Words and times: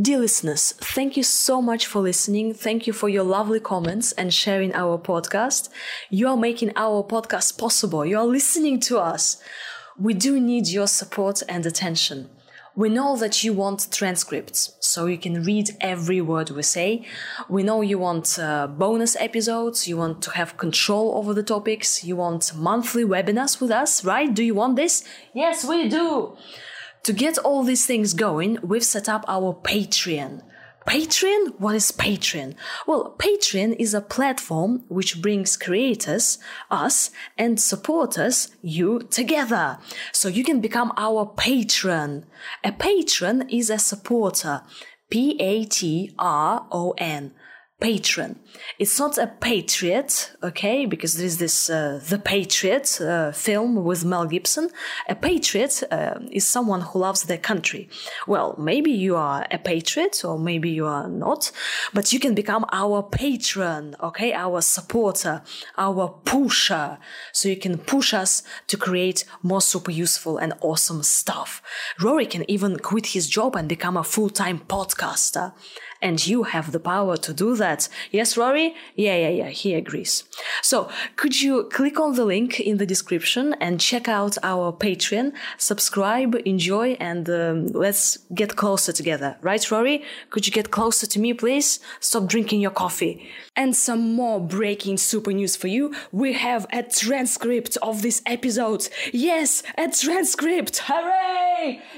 Dear 0.00 0.20
listeners, 0.20 0.72
thank 0.78 1.18
you 1.18 1.22
so 1.22 1.60
much 1.60 1.86
for 1.86 2.00
listening. 2.00 2.54
Thank 2.54 2.86
you 2.86 2.92
for 2.92 3.10
your 3.10 3.24
lovely 3.24 3.60
comments 3.60 4.12
and 4.12 4.32
sharing 4.32 4.72
our 4.72 4.96
podcast. 4.96 5.68
You 6.08 6.28
are 6.28 6.38
making 6.38 6.72
our 6.74 7.02
podcast 7.02 7.58
possible. 7.58 8.06
You 8.06 8.16
are 8.18 8.24
listening 8.24 8.80
to 8.80 8.98
us. 8.98 9.42
We 9.98 10.14
do 10.14 10.40
need 10.40 10.68
your 10.68 10.86
support 10.86 11.42
and 11.50 11.66
attention. 11.66 12.30
We 12.74 12.88
know 12.88 13.16
that 13.16 13.44
you 13.44 13.52
want 13.52 13.88
transcripts, 13.90 14.74
so 14.80 15.04
you 15.04 15.18
can 15.18 15.42
read 15.42 15.76
every 15.82 16.22
word 16.22 16.50
we 16.50 16.62
say. 16.62 17.04
We 17.50 17.62
know 17.62 17.82
you 17.82 17.98
want 17.98 18.38
uh, 18.38 18.68
bonus 18.68 19.16
episodes, 19.16 19.86
you 19.86 19.98
want 19.98 20.22
to 20.22 20.30
have 20.30 20.56
control 20.56 21.18
over 21.18 21.34
the 21.34 21.42
topics, 21.42 22.04
you 22.04 22.16
want 22.16 22.54
monthly 22.54 23.04
webinars 23.04 23.60
with 23.60 23.72
us, 23.72 24.02
right? 24.02 24.32
Do 24.32 24.44
you 24.44 24.54
want 24.54 24.76
this? 24.76 25.04
Yes, 25.34 25.64
we 25.64 25.88
do! 25.88 26.38
To 27.04 27.12
get 27.12 27.38
all 27.38 27.62
these 27.62 27.86
things 27.86 28.12
going, 28.12 28.58
we've 28.62 28.84
set 28.84 29.08
up 29.08 29.24
our 29.26 29.54
Patreon. 29.54 30.42
Patreon? 30.86 31.58
What 31.58 31.74
is 31.74 31.92
Patreon? 31.92 32.54
Well, 32.86 33.14
Patreon 33.18 33.76
is 33.78 33.94
a 33.94 34.00
platform 34.00 34.84
which 34.88 35.22
brings 35.22 35.56
creators, 35.56 36.38
us, 36.70 37.10
and 37.38 37.60
supporters, 37.60 38.48
you, 38.62 39.00
together. 39.00 39.78
So 40.12 40.28
you 40.28 40.42
can 40.42 40.60
become 40.60 40.92
our 40.96 41.26
patron. 41.26 42.26
A 42.64 42.72
patron 42.72 43.48
is 43.48 43.70
a 43.70 43.78
supporter. 43.78 44.62
P 45.10 45.36
A 45.40 45.64
T 45.64 46.14
R 46.18 46.66
O 46.70 46.94
N 46.98 47.32
patron. 47.80 48.38
It's 48.78 48.98
not 48.98 49.18
a 49.18 49.26
patriot, 49.26 50.32
okay, 50.42 50.86
because 50.86 51.14
there 51.14 51.26
is 51.26 51.38
this 51.38 51.70
uh, 51.70 52.00
The 52.08 52.18
Patriot 52.18 53.00
uh, 53.00 53.32
film 53.32 53.84
with 53.84 54.04
Mel 54.04 54.26
Gibson. 54.26 54.68
A 55.08 55.14
patriot 55.14 55.82
uh, 55.90 56.20
is 56.30 56.46
someone 56.46 56.82
who 56.82 56.98
loves 56.98 57.22
their 57.24 57.38
country. 57.38 57.88
Well, 58.26 58.54
maybe 58.58 58.90
you 58.90 59.16
are 59.16 59.46
a 59.50 59.58
patriot 59.58 60.24
or 60.24 60.38
maybe 60.38 60.70
you 60.70 60.86
are 60.86 61.08
not, 61.08 61.50
but 61.94 62.12
you 62.12 62.20
can 62.20 62.34
become 62.34 62.66
our 62.70 63.02
patron, 63.02 63.96
okay, 64.02 64.32
our 64.32 64.60
supporter, 64.60 65.42
our 65.78 66.08
pusher. 66.24 66.98
So 67.32 67.48
you 67.48 67.56
can 67.56 67.78
push 67.78 68.12
us 68.12 68.42
to 68.68 68.76
create 68.76 69.24
more 69.42 69.62
super 69.62 69.90
useful 69.90 70.38
and 70.38 70.52
awesome 70.60 71.02
stuff. 71.02 71.62
Rory 72.00 72.26
can 72.26 72.48
even 72.50 72.78
quit 72.78 73.06
his 73.08 73.28
job 73.28 73.56
and 73.56 73.68
become 73.68 73.96
a 73.96 74.04
full-time 74.04 74.60
podcaster 74.68 75.52
and 76.02 76.26
you 76.26 76.44
have 76.44 76.72
the 76.72 76.80
power 76.80 77.16
to 77.18 77.32
do 77.32 77.56
that. 77.56 77.88
Yes, 78.10 78.36
Rory? 78.36 78.74
Yeah, 78.96 79.16
yeah, 79.16 79.28
yeah, 79.28 79.48
he 79.48 79.74
agrees. 79.74 80.24
So, 80.62 80.90
could 81.16 81.40
you 81.40 81.64
click 81.64 82.00
on 82.00 82.14
the 82.14 82.24
link 82.24 82.60
in 82.60 82.78
the 82.78 82.86
description 82.86 83.54
and 83.60 83.80
check 83.80 84.08
out 84.08 84.36
our 84.42 84.72
Patreon, 84.72 85.32
subscribe, 85.58 86.34
enjoy, 86.44 86.96
and 87.00 87.28
um, 87.28 87.66
let's 87.68 88.18
get 88.34 88.56
closer 88.56 88.92
together. 88.92 89.36
Right, 89.42 89.70
Rory? 89.70 90.02
Could 90.30 90.46
you 90.46 90.52
get 90.52 90.70
closer 90.70 91.06
to 91.06 91.18
me, 91.20 91.34
please? 91.34 91.80
Stop 92.00 92.26
drinking 92.26 92.60
your 92.60 92.70
coffee. 92.70 93.28
And 93.56 93.76
some 93.76 94.14
more 94.14 94.40
breaking 94.40 94.96
super 94.98 95.32
news 95.32 95.56
for 95.56 95.68
you. 95.68 95.94
We 96.12 96.32
have 96.34 96.66
a 96.72 96.82
transcript 96.82 97.76
of 97.82 98.02
this 98.02 98.22
episode. 98.26 98.88
Yes, 99.12 99.62
a 99.76 99.88
transcript. 99.88 100.78
Hooray! 100.84 101.49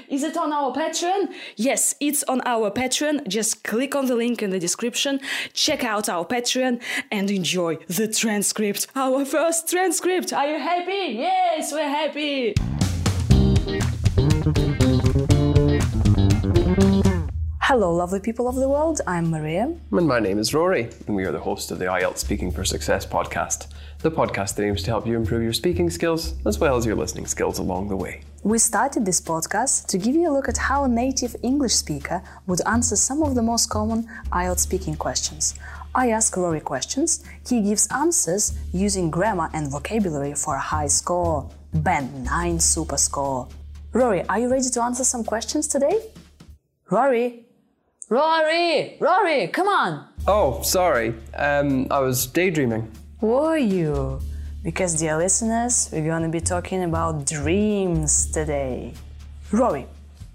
Is 0.09 0.23
it 0.23 0.37
on 0.37 0.51
our 0.51 0.73
Patreon? 0.73 1.33
Yes, 1.55 1.95
it's 1.99 2.23
on 2.23 2.41
our 2.45 2.69
Patreon. 2.71 3.27
Just 3.27 3.63
click 3.63 3.95
on 3.95 4.05
the 4.07 4.15
link 4.15 4.41
in 4.41 4.49
the 4.49 4.59
description, 4.59 5.19
check 5.53 5.83
out 5.83 6.09
our 6.09 6.25
Patreon, 6.25 6.81
and 7.11 7.31
enjoy 7.31 7.77
the 7.87 8.07
transcript. 8.07 8.87
Our 8.95 9.25
first 9.25 9.69
transcript. 9.69 10.33
Are 10.33 10.47
you 10.47 10.59
happy? 10.59 11.13
Yes, 11.15 11.71
we're 11.71 11.87
happy. 11.87 12.55
Hello, 17.73 17.91
lovely 17.91 18.19
people 18.19 18.47
of 18.47 18.53
the 18.53 18.69
world. 18.69 19.01
I'm 19.07 19.31
Maria. 19.31 19.63
And 19.91 20.07
my 20.07 20.19
name 20.19 20.37
is 20.37 20.53
Rory, 20.53 20.91
and 21.07 21.15
we 21.15 21.25
are 21.25 21.31
the 21.31 21.39
host 21.39 21.71
of 21.71 21.79
the 21.79 21.85
IELTS 21.85 22.19
Speaking 22.19 22.51
for 22.51 22.63
Success 22.63 23.03
podcast, 23.03 23.65
the 24.01 24.11
podcast 24.11 24.53
that 24.53 24.63
aims 24.63 24.83
to 24.83 24.91
help 24.91 25.07
you 25.07 25.17
improve 25.17 25.41
your 25.41 25.53
speaking 25.53 25.89
skills 25.89 26.35
as 26.45 26.59
well 26.59 26.77
as 26.77 26.85
your 26.85 26.95
listening 26.95 27.25
skills 27.25 27.57
along 27.57 27.87
the 27.87 27.95
way. 27.95 28.21
We 28.43 28.59
started 28.59 29.07
this 29.07 29.19
podcast 29.19 29.87
to 29.87 29.97
give 29.97 30.13
you 30.13 30.29
a 30.29 30.33
look 30.35 30.47
at 30.47 30.59
how 30.59 30.83
a 30.83 30.87
native 30.87 31.35
English 31.41 31.73
speaker 31.73 32.21
would 32.45 32.61
answer 32.67 32.95
some 32.95 33.23
of 33.23 33.33
the 33.33 33.41
most 33.41 33.71
common 33.71 34.07
IELTS 34.31 34.59
speaking 34.59 34.95
questions. 34.95 35.55
I 35.95 36.11
ask 36.11 36.37
Rory 36.37 36.59
questions, 36.61 37.25
he 37.49 37.59
gives 37.63 37.87
answers 37.87 38.53
using 38.71 39.09
grammar 39.09 39.49
and 39.51 39.71
vocabulary 39.71 40.35
for 40.35 40.53
a 40.57 40.59
high 40.61 40.89
score. 40.89 41.49
Band 41.73 42.23
9 42.23 42.59
super 42.59 42.97
score. 42.97 43.47
Rory, 43.93 44.21
are 44.29 44.37
you 44.37 44.47
ready 44.47 44.69
to 44.69 44.83
answer 44.83 45.03
some 45.03 45.23
questions 45.23 45.67
today? 45.67 45.99
Rory? 46.91 47.42
Rory! 48.13 48.95
Rory, 48.99 49.47
come 49.47 49.67
on! 49.67 50.07
Oh, 50.27 50.61
sorry. 50.61 51.15
Um, 51.33 51.87
I 51.89 51.99
was 51.99 52.27
daydreaming. 52.27 52.91
Were 53.21 53.57
you? 53.57 54.19
Because, 54.63 54.93
dear 54.99 55.17
listeners, 55.17 55.89
we're 55.91 56.05
going 56.05 56.21
to 56.21 56.29
be 56.29 56.39
talking 56.39 56.83
about 56.83 57.25
dreams 57.25 58.29
today. 58.31 58.93
Rory, 59.51 59.87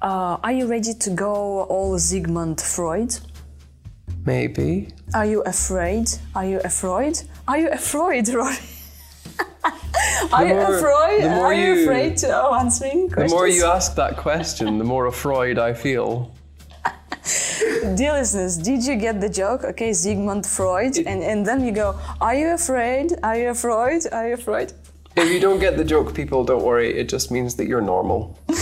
uh, 0.02 0.38
are 0.42 0.50
you 0.50 0.66
ready 0.66 0.92
to 0.92 1.10
go 1.10 1.62
all 1.70 1.96
Sigmund 2.00 2.60
Freud? 2.60 3.16
Maybe. 4.26 4.88
Are 5.14 5.26
you 5.26 5.42
afraid? 5.42 6.08
Are 6.34 6.46
you 6.46 6.58
afraid? 6.64 7.22
Are 7.46 7.58
you 7.58 7.70
afraid, 7.70 8.28
Rory? 8.34 8.56
are 10.32 10.44
you 10.44 10.56
afraid? 10.58 11.24
Are 11.26 11.54
you 11.54 11.82
afraid 11.84 12.16
to 12.16 12.34
answering 12.34 13.06
The 13.06 13.28
more 13.28 13.46
you 13.46 13.66
ask 13.66 13.94
that 13.94 14.16
question, 14.16 14.78
the 14.78 14.84
more 14.84 15.06
afraid 15.06 15.60
I 15.60 15.74
feel. 15.74 16.34
Dear 17.96 18.12
listeners, 18.14 18.56
did 18.56 18.84
you 18.84 18.96
get 18.96 19.20
the 19.20 19.28
joke? 19.28 19.64
Okay, 19.64 19.92
Sigmund 19.92 20.44
Freud, 20.46 20.98
and, 20.98 21.22
and 21.22 21.46
then 21.46 21.64
you 21.64 21.72
go, 21.72 21.98
Are 22.20 22.34
you 22.34 22.48
afraid? 22.54 23.12
Are 23.22 23.36
you 23.36 23.50
afraid? 23.50 24.02
Are 24.12 24.28
you 24.28 24.34
afraid? 24.34 24.72
If 25.16 25.30
you 25.32 25.40
don't 25.40 25.58
get 25.58 25.76
the 25.76 25.84
joke, 25.84 26.14
people, 26.14 26.44
don't 26.44 26.62
worry. 26.62 26.96
It 26.98 27.08
just 27.08 27.30
means 27.30 27.54
that 27.56 27.66
you're 27.66 27.80
normal. 27.94 28.38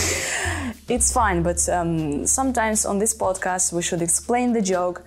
It's 0.88 1.12
fine, 1.12 1.42
but 1.42 1.68
um, 1.68 2.24
sometimes 2.26 2.86
on 2.86 3.00
this 3.00 3.12
podcast 3.12 3.72
we 3.72 3.82
should 3.82 4.02
explain 4.02 4.52
the 4.52 4.62
joke, 4.62 5.02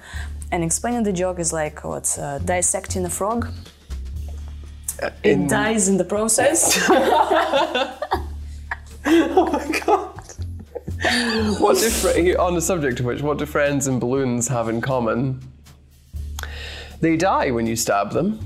and 0.52 0.62
explaining 0.62 1.04
the 1.04 1.14
joke 1.14 1.40
is 1.40 1.54
like 1.54 1.86
what 1.86 2.18
uh, 2.20 2.40
dissecting 2.40 3.06
a 3.06 3.10
frog. 3.10 3.48
It 5.02 5.14
In- 5.24 5.48
dies 5.48 5.88
in 5.88 5.98
the 5.98 6.04
process. 6.04 6.78
Oh 9.06 9.50
my 9.52 9.80
god. 9.86 10.09
what 11.60 11.78
do 11.78 11.90
fr- 11.90 12.40
on 12.40 12.54
the 12.54 12.62
subject 12.62 13.00
of 13.00 13.06
which, 13.08 13.22
what 13.22 13.40
do 13.40 13.46
friends 13.48 13.88
and 13.88 14.00
balloons 14.00 14.48
have 14.48 14.70
in 14.70 14.80
common? 14.80 15.42
They 17.02 17.18
die 17.18 17.50
when 17.50 17.66
you 17.66 17.76
stab 17.76 18.12
them. 18.12 18.40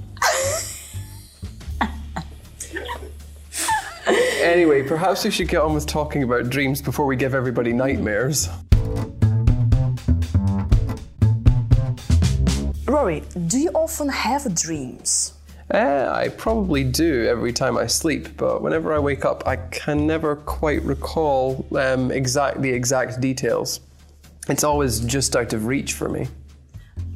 anyway, 4.41 4.81
perhaps 4.83 5.25
we 5.25 5.31
should 5.31 5.49
get 5.49 5.61
on 5.61 5.73
with 5.73 5.85
talking 5.85 6.23
about 6.23 6.49
dreams 6.49 6.81
before 6.81 7.05
we 7.05 7.17
give 7.17 7.35
everybody 7.35 7.73
nightmares. 7.73 8.47
Rory, 12.87 13.23
do 13.47 13.59
you 13.59 13.71
often 13.73 14.07
have 14.07 14.55
dreams? 14.55 15.33
Eh, 15.73 16.07
I 16.07 16.29
probably 16.29 16.83
do 16.83 17.25
every 17.25 17.51
time 17.51 17.79
I 17.79 17.87
sleep, 17.87 18.37
but 18.37 18.61
whenever 18.61 18.93
I 18.93 18.99
wake 18.99 19.25
up, 19.25 19.47
I 19.47 19.55
can 19.55 20.05
never 20.05 20.35
quite 20.35 20.83
recall 20.83 21.65
um, 21.75 22.11
exact 22.11 22.61
the 22.61 22.69
exact 22.69 23.19
details. 23.19 23.79
It's 24.49 24.63
always 24.63 24.99
just 24.99 25.35
out 25.35 25.51
of 25.51 25.65
reach 25.65 25.93
for 25.93 26.09
me. 26.09 26.27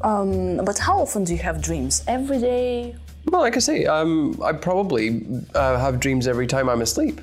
Um, 0.01 0.57
but 0.65 0.79
how 0.79 0.99
often 0.99 1.23
do 1.23 1.33
you 1.33 1.39
have 1.39 1.61
dreams? 1.61 2.03
Every 2.07 2.39
day? 2.39 2.95
Well, 3.25 3.41
like 3.41 3.55
I 3.57 3.59
say, 3.59 3.85
um, 3.85 4.39
I 4.43 4.53
probably 4.53 5.23
uh, 5.53 5.77
have 5.77 5.99
dreams 5.99 6.27
every 6.27 6.47
time 6.47 6.67
I'm 6.67 6.81
asleep. 6.81 7.21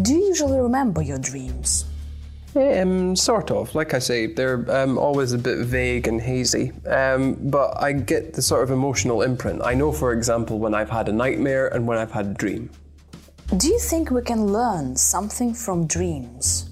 Do 0.00 0.14
you 0.14 0.24
usually 0.28 0.58
remember 0.58 1.02
your 1.02 1.18
dreams? 1.18 1.81
Um, 2.54 3.16
sort 3.16 3.50
of. 3.50 3.74
Like 3.74 3.94
I 3.94 3.98
say, 3.98 4.26
they're 4.26 4.64
um, 4.70 4.98
always 4.98 5.32
a 5.32 5.38
bit 5.38 5.58
vague 5.66 6.06
and 6.06 6.20
hazy. 6.20 6.72
Um, 6.86 7.34
but 7.50 7.82
I 7.82 7.92
get 7.92 8.34
the 8.34 8.42
sort 8.42 8.62
of 8.62 8.70
emotional 8.70 9.22
imprint. 9.22 9.62
I 9.64 9.74
know, 9.74 9.90
for 9.92 10.12
example, 10.12 10.58
when 10.58 10.74
I've 10.74 10.90
had 10.90 11.08
a 11.08 11.12
nightmare 11.12 11.68
and 11.68 11.86
when 11.86 11.98
I've 11.98 12.12
had 12.12 12.26
a 12.26 12.34
dream. 12.34 12.70
Do 13.56 13.68
you 13.68 13.78
think 13.78 14.10
we 14.10 14.22
can 14.22 14.46
learn 14.46 14.96
something 14.96 15.54
from 15.54 15.86
dreams? 15.86 16.70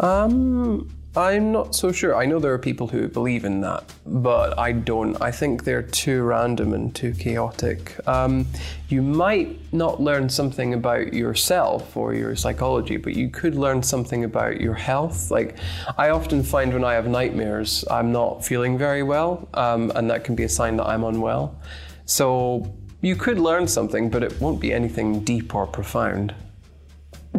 Um, 0.00 0.88
I'm 1.16 1.52
not 1.52 1.74
so 1.74 1.90
sure. 1.90 2.14
I 2.14 2.26
know 2.26 2.38
there 2.38 2.52
are 2.52 2.58
people 2.58 2.86
who 2.86 3.08
believe 3.08 3.44
in 3.44 3.62
that, 3.62 3.92
but 4.06 4.58
I 4.58 4.72
don't. 4.72 5.20
I 5.22 5.30
think 5.32 5.64
they're 5.64 5.82
too 5.82 6.22
random 6.22 6.74
and 6.74 6.94
too 6.94 7.12
chaotic. 7.12 7.96
Um, 8.06 8.46
you 8.88 9.00
might 9.00 9.58
not 9.72 10.00
learn 10.00 10.28
something 10.28 10.74
about 10.74 11.14
yourself 11.14 11.96
or 11.96 12.14
your 12.14 12.36
psychology, 12.36 12.98
but 12.98 13.16
you 13.16 13.30
could 13.30 13.54
learn 13.54 13.82
something 13.82 14.24
about 14.24 14.60
your 14.60 14.74
health. 14.74 15.30
Like, 15.30 15.56
I 15.96 16.10
often 16.10 16.42
find 16.42 16.72
when 16.72 16.84
I 16.84 16.92
have 16.92 17.08
nightmares, 17.08 17.84
I'm 17.90 18.12
not 18.12 18.44
feeling 18.44 18.76
very 18.76 19.02
well, 19.02 19.48
um, 19.54 19.90
and 19.94 20.10
that 20.10 20.24
can 20.24 20.34
be 20.34 20.44
a 20.44 20.48
sign 20.48 20.76
that 20.76 20.86
I'm 20.86 21.04
unwell. 21.04 21.58
So, 22.04 22.76
you 23.00 23.16
could 23.16 23.38
learn 23.38 23.66
something, 23.66 24.10
but 24.10 24.22
it 24.22 24.38
won't 24.40 24.60
be 24.60 24.72
anything 24.72 25.24
deep 25.24 25.54
or 25.54 25.66
profound. 25.66 26.34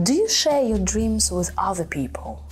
Do 0.04 0.13
you 0.13 0.27
share 0.27 0.63
your 0.63 0.80
dreams 0.80 1.31
with 1.31 1.51
other 1.57 1.86
people? 1.86 2.49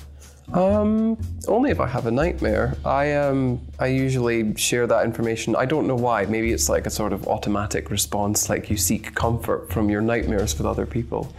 Um, 0.54 1.18
only 1.50 1.72
if 1.72 1.80
I 1.82 1.88
have 1.88 2.06
a 2.06 2.12
nightmare. 2.12 2.78
I 2.86 3.14
um, 3.16 3.60
I 3.80 3.88
usually 3.88 4.56
share 4.56 4.88
that 4.88 5.04
information. 5.04 5.58
I 5.58 5.66
don't 5.66 5.88
know 5.88 5.96
why. 5.96 6.26
Maybe 6.26 6.54
it's 6.54 6.70
like 6.70 6.86
a 6.86 6.90
sort 6.90 7.12
of 7.12 7.28
automatic 7.28 7.90
response, 7.90 8.50
like 8.50 8.70
you 8.70 8.78
seek 8.78 9.14
comfort 9.14 9.72
from 9.74 9.90
your 9.90 10.02
nightmares 10.02 10.58
with 10.58 10.66
other 10.66 10.86
people. 10.86 11.34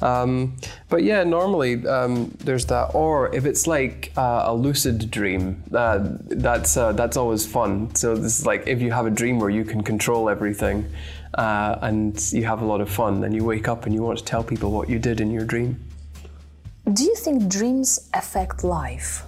Um, 0.00 0.56
but 0.88 1.02
yeah, 1.02 1.24
normally 1.24 1.86
um, 1.86 2.30
there's 2.38 2.64
that. 2.66 2.94
Or 2.94 3.34
if 3.34 3.44
it's 3.44 3.66
like 3.66 4.12
uh, 4.16 4.44
a 4.46 4.54
lucid 4.54 5.10
dream, 5.10 5.62
uh, 5.74 5.98
that's 6.28 6.78
uh, 6.78 6.92
that's 6.92 7.18
always 7.18 7.46
fun. 7.46 7.94
So 7.94 8.16
this 8.16 8.38
is 8.38 8.46
like 8.46 8.66
if 8.66 8.80
you 8.80 8.92
have 8.92 9.04
a 9.04 9.10
dream 9.10 9.38
where 9.38 9.50
you 9.50 9.64
can 9.64 9.82
control 9.82 10.30
everything. 10.30 10.90
Uh, 11.34 11.76
and 11.82 12.32
you 12.32 12.44
have 12.44 12.62
a 12.62 12.64
lot 12.64 12.80
of 12.80 12.88
fun, 12.88 13.20
then 13.20 13.34
you 13.34 13.42
wake 13.42 13.66
up 13.66 13.86
and 13.86 13.92
you 13.92 14.00
want 14.00 14.16
to 14.16 14.24
tell 14.24 14.44
people 14.44 14.70
what 14.70 14.88
you 14.88 15.00
did 15.00 15.20
in 15.20 15.32
your 15.32 15.44
dream. 15.44 15.76
Do 17.24 17.30
you 17.30 17.38
think 17.38 17.50
dreams 17.50 18.10
affect 18.12 18.64
life? 18.64 19.22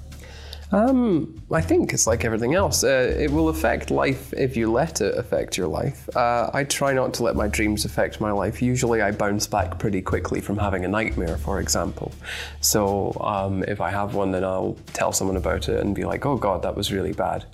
Um, 0.71 1.43
I 1.51 1.63
think 1.63 1.95
it's 1.95 2.07
like 2.07 2.27
everything 2.27 2.55
else. 2.55 2.85
Uh, 2.85 3.17
it 3.19 3.31
will 3.31 3.49
affect 3.49 3.91
life 3.91 4.35
if 4.35 4.55
you 4.55 4.71
let 4.71 5.01
it 5.01 5.17
affect 5.17 5.57
your 5.57 5.69
life. 5.69 6.07
Uh, 6.15 6.51
I 6.53 6.65
try 6.65 6.93
not 6.93 7.15
to 7.15 7.23
let 7.23 7.37
my 7.37 7.49
dreams 7.49 7.87
affect 7.87 8.21
my 8.21 8.33
life. 8.33 8.61
Usually, 8.61 9.01
I 9.01 9.13
bounce 9.13 9.47
back 9.47 9.79
pretty 9.79 10.03
quickly 10.03 10.43
from 10.43 10.59
having 10.59 10.85
a 10.85 10.89
nightmare, 10.89 11.39
for 11.39 11.59
example. 11.59 12.13
So, 12.61 13.17
um, 13.23 13.63
if 13.63 13.81
I 13.81 13.91
have 13.91 14.15
one, 14.15 14.31
then 14.31 14.45
I'll 14.45 14.77
tell 14.93 15.11
someone 15.13 15.39
about 15.39 15.71
it 15.71 15.81
and 15.81 15.95
be 15.95 16.05
like, 16.05 16.27
oh 16.27 16.37
God, 16.37 16.61
that 16.65 16.77
was 16.77 16.93
really 16.93 17.15
bad. 17.15 17.47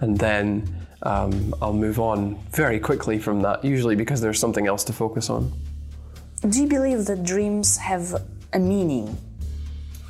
And 0.00 0.16
then 0.16 0.86
um, 1.02 1.54
I'll 1.60 1.74
move 1.74 2.00
on 2.00 2.36
very 2.52 2.80
quickly 2.80 3.18
from 3.18 3.42
that, 3.42 3.62
usually 3.62 3.96
because 3.96 4.22
there's 4.22 4.38
something 4.38 4.66
else 4.66 4.82
to 4.84 4.94
focus 4.94 5.28
on. 5.28 5.52
Do 6.48 6.62
you 6.62 6.68
believe 6.68 7.04
that 7.04 7.22
dreams 7.22 7.76
have 7.76 8.14
a 8.54 8.58
meaning? 8.58 9.18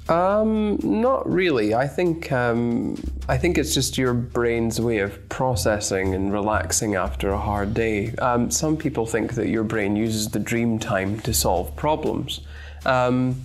Um, 0.08 0.78
not 0.82 1.30
really. 1.30 1.74
I 1.74 1.86
think 1.86 2.32
um, 2.32 2.96
I 3.28 3.38
think 3.38 3.58
it's 3.58 3.74
just 3.74 3.96
your 3.96 4.12
brain's 4.12 4.80
way 4.80 4.98
of 4.98 5.28
processing 5.28 6.14
and 6.14 6.32
relaxing 6.32 6.96
after 6.96 7.30
a 7.30 7.38
hard 7.38 7.74
day. 7.74 8.12
Um, 8.16 8.50
some 8.50 8.76
people 8.76 9.06
think 9.06 9.34
that 9.34 9.48
your 9.48 9.62
brain 9.62 9.94
uses 9.94 10.28
the 10.28 10.40
dream 10.40 10.78
time 10.78 11.20
to 11.20 11.32
solve 11.32 11.76
problems. 11.76 12.40
Um, 12.84 13.40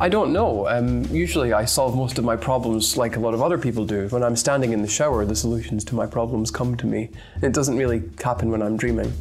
I 0.00 0.08
don't 0.08 0.32
know. 0.32 0.66
Um, 0.68 1.04
usually, 1.04 1.52
I 1.52 1.66
solve 1.66 1.94
most 1.94 2.18
of 2.18 2.24
my 2.24 2.36
problems 2.36 2.96
like 2.96 3.16
a 3.16 3.20
lot 3.20 3.34
of 3.34 3.42
other 3.42 3.58
people 3.58 3.84
do. 3.84 4.08
When 4.08 4.22
I'm 4.22 4.36
standing 4.36 4.72
in 4.72 4.80
the 4.80 4.88
shower, 4.88 5.24
the 5.26 5.36
solutions 5.36 5.84
to 5.86 5.94
my 5.94 6.06
problems 6.06 6.50
come 6.50 6.76
to 6.78 6.86
me. 6.86 7.10
It 7.42 7.52
doesn't 7.52 7.76
really 7.76 8.02
happen 8.22 8.50
when 8.50 8.62
I'm 8.62 8.76
dreaming. 8.76 9.12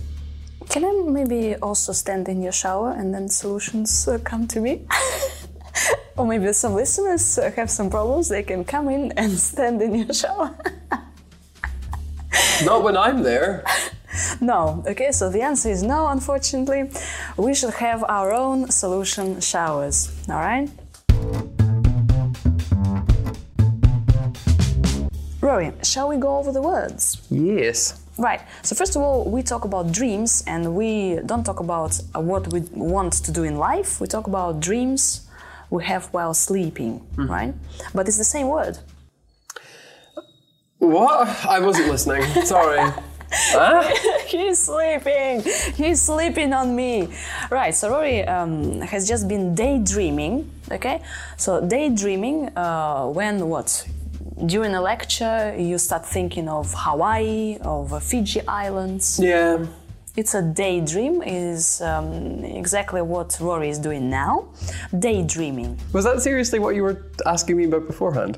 Can 0.69 0.85
I 0.85 0.91
maybe 1.05 1.55
also 1.55 1.91
stand 1.91 2.29
in 2.29 2.41
your 2.41 2.53
shower 2.53 2.91
and 2.91 3.13
then 3.13 3.27
solutions 3.27 4.07
uh, 4.07 4.19
come 4.23 4.47
to 4.47 4.61
me? 4.61 4.85
or 6.21 6.27
maybe 6.27 6.53
some 6.53 6.75
listeners 6.75 7.39
uh, 7.39 7.49
have 7.55 7.71
some 7.71 7.89
problems, 7.89 8.29
they 8.29 8.43
can 8.43 8.63
come 8.63 8.89
in 8.89 9.11
and 9.17 9.31
stand 9.31 9.81
in 9.81 9.95
your 9.95 10.13
shower. 10.13 10.55
Not 12.63 12.83
when 12.83 12.95
I'm 12.95 13.23
there. 13.23 13.65
No, 14.39 14.83
okay, 14.87 15.11
so 15.11 15.29
the 15.31 15.41
answer 15.41 15.69
is 15.69 15.81
no, 15.81 16.07
unfortunately. 16.07 16.91
We 17.37 17.55
should 17.55 17.73
have 17.73 18.03
our 18.03 18.31
own 18.31 18.69
solution 18.69 19.41
showers, 19.41 20.11
alright? 20.29 20.69
Rory, 25.41 25.73
shall 25.81 26.07
we 26.07 26.17
go 26.17 26.37
over 26.37 26.51
the 26.51 26.61
words? 26.61 27.25
Yes. 27.31 27.99
Right. 28.19 28.41
So 28.61 28.75
first 28.75 28.95
of 28.95 29.01
all, 29.01 29.25
we 29.25 29.41
talk 29.41 29.65
about 29.65 29.91
dreams, 29.91 30.43
and 30.45 30.75
we 30.75 31.17
don't 31.25 31.43
talk 31.43 31.61
about 31.61 31.99
what 32.13 32.53
we 32.53 32.59
want 32.73 33.13
to 33.13 33.31
do 33.31 33.43
in 33.43 33.57
life. 33.57 33.99
We 33.99 34.05
talk 34.05 34.27
about 34.27 34.59
dreams 34.59 35.27
we 35.71 35.83
have 35.85 36.05
while 36.13 36.33
sleeping, 36.35 37.01
right? 37.17 37.55
But 37.95 38.07
it's 38.07 38.17
the 38.17 38.23
same 38.23 38.47
word. 38.49 38.77
What? 40.77 41.45
I 41.45 41.59
wasn't 41.59 41.87
listening. 41.89 42.23
Sorry. 42.45 42.91
Huh? 43.33 43.81
He's 44.27 44.59
sleeping. 44.59 45.41
He's 45.75 46.01
sleeping 46.01 46.51
on 46.51 46.75
me. 46.75 47.07
Right. 47.49 47.73
So 47.73 47.89
Rory 47.89 48.27
um, 48.27 48.81
has 48.81 49.07
just 49.07 49.29
been 49.29 49.55
daydreaming. 49.55 50.51
Okay. 50.69 51.01
So 51.37 51.65
daydreaming 51.65 52.49
uh, 52.57 53.05
when 53.07 53.47
what? 53.47 53.87
During 54.45 54.73
a 54.75 54.81
lecture, 54.81 55.55
you 55.57 55.77
start 55.77 56.05
thinking 56.05 56.49
of 56.49 56.73
Hawaii, 56.75 57.57
of 57.61 58.03
Fiji 58.03 58.41
Islands. 58.45 59.17
Yeah. 59.17 59.65
It's 60.15 60.33
a 60.35 60.41
daydream. 60.41 61.21
Is 61.23 61.81
um, 61.81 62.43
exactly 62.43 63.01
what 63.01 63.37
Rory 63.39 63.69
is 63.69 63.79
doing 63.79 64.09
now. 64.09 64.49
Daydreaming. 64.97 65.79
Was 65.93 66.03
that 66.05 66.21
seriously 66.21 66.59
what 66.59 66.75
you 66.75 66.83
were 66.83 67.05
asking 67.25 67.57
me 67.57 67.65
about 67.65 67.87
beforehand? 67.87 68.37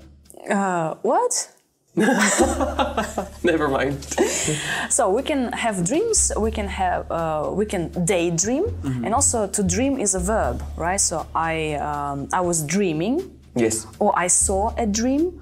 Uh, 0.50 0.96
what? 1.02 1.50
Never 3.44 3.68
mind. 3.68 3.98
So 4.90 5.10
we 5.10 5.24
can 5.24 5.52
have 5.54 5.84
dreams. 5.86 6.32
We 6.38 6.52
can 6.52 6.68
have. 6.68 7.10
Uh, 7.12 7.50
we 7.54 7.66
can 7.66 7.90
daydream, 8.06 8.66
and 9.06 9.14
also 9.14 9.48
to 9.48 9.64
dream 9.64 9.98
is 10.00 10.14
a 10.14 10.20
verb, 10.20 10.62
right? 10.78 11.00
So 11.02 11.26
I 11.34 11.74
um, 11.76 12.28
I 12.34 12.42
was 12.42 12.62
dreaming, 12.64 13.22
Yes. 13.56 13.88
or 14.00 14.14
I 14.16 14.28
saw 14.28 14.74
a 14.78 14.86
dream. 14.86 15.42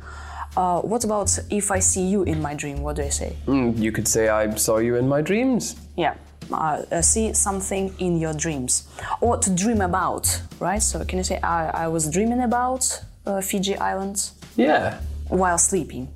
Uh, 0.58 0.82
what 0.82 1.04
about 1.04 1.38
if 1.50 1.72
I 1.72 1.80
see 1.80 2.06
you 2.08 2.24
in 2.24 2.42
my 2.42 2.54
dream? 2.54 2.82
What 2.82 2.98
do 2.98 3.04
I 3.04 3.10
say? 3.10 3.36
Mm, 3.48 3.78
you 3.78 3.92
could 3.92 4.08
say 4.08 4.28
I 4.30 4.54
saw 4.56 4.78
you 4.80 4.96
in 4.98 5.08
my 5.08 5.22
dreams. 5.22 5.76
Yeah, 5.96 6.16
uh, 6.52 6.84
uh, 6.92 7.02
see 7.02 7.34
something 7.34 7.94
in 8.00 8.18
your 8.20 8.34
dreams, 8.34 8.88
or 9.22 9.38
to 9.38 9.50
dream 9.50 9.82
about, 9.82 10.42
right? 10.60 10.82
So 10.82 11.04
can 11.06 11.18
you 11.18 11.24
say 11.24 11.40
I, 11.42 11.86
I 11.86 11.88
was 11.88 12.10
dreaming 12.10 12.42
about 12.42 13.02
uh, 13.26 13.40
Fiji 13.42 13.78
Islands 13.78 14.34
Yeah. 14.58 15.00
while 15.30 15.58
sleeping? 15.58 16.10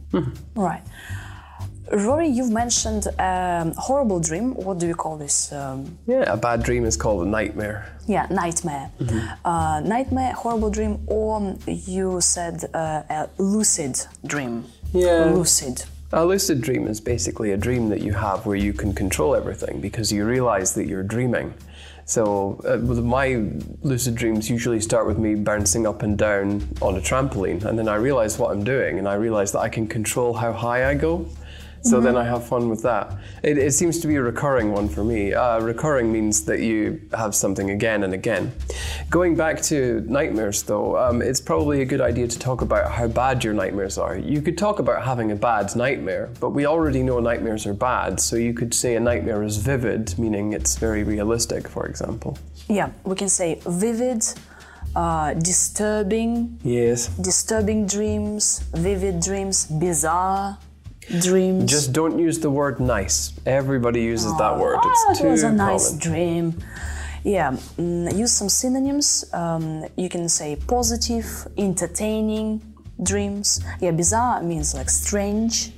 Right. 0.56 0.82
Rory, 1.92 2.28
you've 2.28 2.52
mentioned 2.52 3.08
um, 3.20 3.74
horrible 3.78 4.20
dream. 4.20 4.54
What 4.56 4.80
do 4.80 4.88
you 4.88 4.96
call 4.96 5.18
this? 5.18 5.52
Um, 5.52 5.98
Yeah, 6.08 6.24
a 6.32 6.38
bad 6.38 6.64
dream 6.64 6.84
is 6.86 6.98
called 6.98 7.26
a 7.28 7.30
nightmare. 7.30 7.86
yeah, 8.08 8.28
nightmare. 8.32 8.90
Uh, 9.44 9.82
nightmare, 9.86 10.34
horrible 10.34 10.70
dream, 10.72 11.00
or 11.08 11.56
you 11.68 12.22
said 12.22 12.64
uh, 12.74 13.04
a 13.10 13.30
lucid 13.38 14.00
dream. 14.26 14.66
Yeah. 14.94 15.26
Lucid. 15.26 15.84
A 16.14 16.26
lucid 16.26 16.62
dream 16.62 16.88
is 16.88 17.02
basically 17.02 17.52
a 17.52 17.58
dream 17.58 17.90
that 17.90 18.02
you 18.02 18.14
have 18.14 18.46
where 18.46 18.56
you 18.56 18.74
can 18.74 18.94
control 18.94 19.36
everything 19.36 19.82
because 19.82 20.12
you 20.12 20.26
realize 20.26 20.74
that 20.76 20.88
you're 20.88 21.04
dreaming. 21.04 21.54
So, 22.08 22.62
uh, 22.68 22.78
my 22.78 23.44
lucid 23.82 24.14
dreams 24.16 24.48
usually 24.50 24.80
start 24.80 25.08
with 25.08 25.18
me 25.18 25.34
bouncing 25.36 25.88
up 25.88 26.04
and 26.04 26.16
down 26.18 26.68
on 26.82 26.96
a 26.96 27.02
trampoline, 27.02 27.66
and 27.66 27.78
then 27.78 27.88
I 27.88 27.96
realize 27.96 28.38
what 28.38 28.52
I'm 28.52 28.64
doing, 28.64 29.00
and 29.00 29.08
I 29.10 29.16
realize 29.16 29.52
that 29.54 29.60
I 29.60 29.70
can 29.70 29.88
control 29.88 30.34
how 30.36 30.54
high 30.54 30.88
I 30.90 30.94
go. 30.94 31.26
So 31.86 32.02
then 32.02 32.18
I 32.18 32.24
have 32.24 32.48
fun 32.48 32.68
with 32.68 32.82
that. 32.82 33.14
It, 33.44 33.60
it 33.60 33.72
seems 33.74 34.00
to 34.00 34.08
be 34.08 34.16
a 34.16 34.22
recurring 34.22 34.72
one 34.72 34.90
for 34.90 35.04
me. 35.04 35.34
Uh, 35.36 35.60
recurring 35.60 36.12
means 36.12 36.44
that 36.46 36.60
you 36.60 37.00
have 37.14 37.36
something 37.36 37.70
again 37.70 38.04
and 38.04 38.12
again. 38.12 38.52
Going 39.12 39.36
back 39.36 39.62
to 39.64 40.04
nightmares, 40.08 40.64
though, 40.64 40.98
um, 40.98 41.22
it's 41.22 41.40
probably 41.40 41.82
a 41.84 41.86
good 41.86 42.02
idea 42.02 42.28
to 42.28 42.40
talk 42.40 42.62
about 42.62 42.92
how 42.92 43.08
bad 43.08 43.44
your 43.44 43.54
nightmares 43.54 44.00
are. 44.00 44.18
You 44.18 44.42
could 44.42 44.58
talk 44.58 44.80
about 44.80 45.06
having 45.06 45.32
a 45.32 45.36
bad 45.36 45.76
nightmare, 45.76 46.32
but 46.40 46.50
we 46.50 46.66
already 46.66 47.04
know 47.04 47.20
nightmares 47.20 47.68
are 47.68 47.76
bad, 47.76 48.20
so 48.20 48.36
you 48.36 48.54
could 48.54 48.74
say 48.74 48.96
a 48.96 49.00
nightmare 49.00 49.44
is 49.44 49.58
vivid, 49.58 50.18
meaning 50.18 50.54
it's 50.54 50.78
very 50.78 51.04
realistic, 51.04 51.68
for 51.68 51.86
example. 51.86 52.36
Yeah, 52.68 52.90
we 53.04 53.16
can 53.16 53.30
say 53.30 53.60
vivid, 53.64 54.24
uh, 54.96 55.36
disturbing, 55.36 56.60
Yes. 56.64 57.10
disturbing 57.10 57.86
dreams, 57.86 58.64
vivid 58.74 59.20
dreams, 59.20 59.66
bizarre 59.68 60.58
dreams. 61.22 61.70
Just 61.72 61.94
don't 61.94 62.18
use 62.20 62.40
the 62.40 62.50
word 62.50 62.80
nice. 62.80 63.32
Everybody 63.46 64.02
uses 64.02 64.36
that 64.38 64.58
word. 64.60 64.78
Ah, 64.80 64.90
It's 65.12 65.20
it 65.20 65.24
too 65.24 65.30
was 65.30 65.44
a 65.44 65.52
nice 65.52 65.88
common. 65.90 66.00
dream. 66.00 66.54
Yeah, 67.24 67.52
mm, 67.78 68.16
use 68.16 68.32
some 68.34 68.50
synonyms. 68.50 69.26
Um, 69.34 69.86
you 69.96 70.10
can 70.10 70.30
say 70.30 70.56
positive, 70.68 71.26
entertaining 71.58 72.62
dreams. 73.02 73.62
Yeah, 73.82 73.92
bizarre 73.92 74.42
means 74.44 74.74
like 74.76 74.90
strange, 74.90 75.72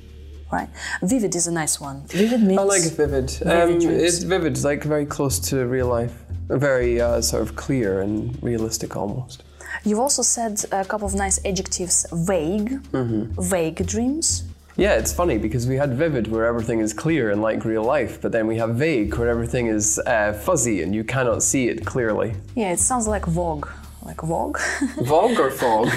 right? 0.52 0.68
Vivid 1.02 1.34
is 1.34 1.46
a 1.46 1.52
nice 1.52 1.80
one. 1.80 2.02
Vivid 2.08 2.42
means 2.42 2.60
I 2.60 2.64
like 2.64 2.82
vivid. 2.82 3.30
Vivid 3.30 3.82
um, 3.84 3.90
it's 3.90 4.18
vivid. 4.22 4.52
It's 4.52 4.64
like 4.64 4.84
very 4.84 5.06
close 5.06 5.38
to 5.50 5.66
real 5.66 5.88
life. 5.88 6.14
Very 6.48 7.00
uh, 7.00 7.20
sort 7.20 7.42
of 7.42 7.56
clear 7.56 8.00
and 8.02 8.36
realistic 8.42 8.96
almost. 8.96 9.42
You've 9.84 9.98
also 10.00 10.22
said 10.22 10.62
a 10.72 10.84
couple 10.84 11.06
of 11.06 11.14
nice 11.14 11.38
adjectives. 11.44 12.06
Vague, 12.12 12.70
Mm-hmm. 12.92 13.40
vague 13.42 13.86
dreams. 13.86 14.44
Yeah, 14.78 14.94
it's 14.94 15.12
funny 15.12 15.38
because 15.38 15.66
we 15.66 15.74
had 15.76 15.94
vivid 15.94 16.28
where 16.28 16.46
everything 16.46 16.78
is 16.78 16.92
clear 16.94 17.30
and 17.32 17.42
like 17.42 17.64
real 17.64 17.82
life, 17.82 18.20
but 18.22 18.30
then 18.30 18.46
we 18.46 18.56
have 18.58 18.76
vague 18.76 19.12
where 19.16 19.28
everything 19.28 19.66
is 19.66 19.98
uh, 20.06 20.32
fuzzy 20.32 20.82
and 20.82 20.94
you 20.94 21.02
cannot 21.02 21.42
see 21.42 21.66
it 21.68 21.84
clearly. 21.84 22.34
Yeah, 22.54 22.70
it 22.72 22.78
sounds 22.78 23.08
like 23.08 23.26
Vogue, 23.26 23.66
like 24.04 24.20
Vogue, 24.20 24.58
Vogue 25.02 25.38
or 25.40 25.50
fog? 25.50 25.88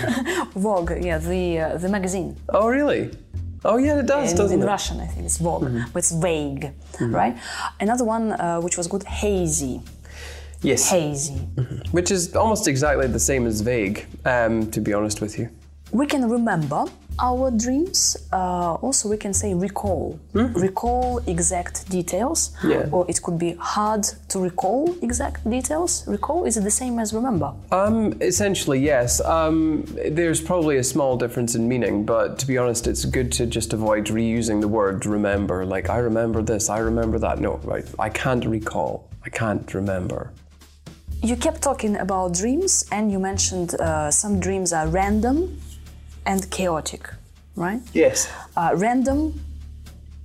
Vogue. 0.55 0.91
Yeah, 0.99 1.19
the 1.19 1.59
uh, 1.59 1.77
the 1.77 1.89
magazine. 1.89 2.35
oh, 2.49 2.67
really? 2.67 3.11
Oh, 3.63 3.77
yeah, 3.77 3.99
it 3.99 4.07
does, 4.07 4.31
in, 4.31 4.37
doesn't 4.37 4.55
in 4.55 4.61
it? 4.61 4.63
In 4.63 4.69
Russian, 4.69 4.99
I 4.99 5.05
think 5.05 5.25
it's 5.27 5.37
Vogue, 5.37 5.69
but 5.93 5.99
it's 5.99 6.11
vague, 6.11 6.71
right? 6.99 7.37
Another 7.79 8.03
one 8.03 8.31
uh, 8.31 8.59
which 8.59 8.75
was 8.77 8.87
good, 8.87 9.03
hazy, 9.03 9.79
Yes. 10.63 10.89
hazy. 10.89 11.37
Which 11.91 12.09
is 12.09 12.35
almost 12.35 12.67
exactly 12.67 13.05
the 13.05 13.19
same 13.19 13.45
as 13.45 13.61
vague, 13.61 14.07
um, 14.25 14.71
to 14.71 14.81
be 14.81 14.91
honest 14.93 15.21
with 15.21 15.37
you. 15.37 15.49
we 15.91 16.07
can 16.07 16.27
remember 16.27 16.85
our 17.21 17.51
dreams. 17.51 18.17
Uh, 18.33 18.73
also, 18.75 19.07
we 19.07 19.17
can 19.17 19.33
say 19.33 19.53
recall. 19.53 20.19
Recall 20.33 21.19
exact 21.27 21.89
details. 21.89 22.51
Yeah. 22.63 22.89
Or 22.91 23.05
it 23.07 23.21
could 23.21 23.37
be 23.37 23.53
hard 23.59 24.03
to 24.29 24.39
recall 24.39 24.93
exact 25.01 25.49
details. 25.49 26.05
Recall 26.07 26.45
is 26.45 26.57
it 26.57 26.63
the 26.63 26.71
same 26.71 26.99
as 26.99 27.13
remember? 27.13 27.53
Um, 27.71 28.13
essentially, 28.21 28.79
yes. 28.79 29.21
Um, 29.21 29.85
there's 30.09 30.41
probably 30.41 30.77
a 30.77 30.83
small 30.83 31.15
difference 31.15 31.55
in 31.55 31.67
meaning, 31.67 32.05
but 32.05 32.39
to 32.39 32.47
be 32.47 32.57
honest, 32.57 32.87
it's 32.87 33.05
good 33.05 33.31
to 33.33 33.45
just 33.45 33.73
avoid 33.73 34.07
reusing 34.07 34.61
the 34.61 34.67
word 34.67 35.05
remember. 35.05 35.65
Like, 35.65 35.89
I 35.89 35.97
remember 35.97 36.41
this, 36.41 36.69
I 36.69 36.79
remember 36.79 37.19
that. 37.19 37.39
No, 37.39 37.59
right. 37.63 37.85
I 37.99 38.09
can't 38.09 38.45
recall. 38.45 39.07
I 39.23 39.29
can't 39.29 39.71
remember. 39.73 40.31
You 41.23 41.35
kept 41.35 41.61
talking 41.61 41.97
about 41.97 42.33
dreams, 42.33 42.83
and 42.91 43.11
you 43.11 43.19
mentioned 43.19 43.75
uh, 43.75 44.09
some 44.09 44.39
dreams 44.39 44.73
are 44.73 44.87
random 44.87 45.61
and 46.25 46.49
chaotic, 46.51 47.09
right? 47.55 47.81
Yes. 47.93 48.31
Uh, 48.55 48.71
random, 48.75 49.39